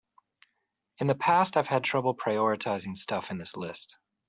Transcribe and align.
In 0.97 1.05
the 1.05 1.13
past 1.13 1.57
I've 1.57 1.67
had 1.67 1.83
trouble 1.83 2.15
prioritizing 2.15 2.95
stuff 2.97 3.29
in 3.29 3.37
this 3.37 3.55
list. 3.55 3.99